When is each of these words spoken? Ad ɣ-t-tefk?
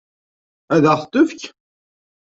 Ad 0.75 0.85
ɣ-t-tefk? 0.93 1.41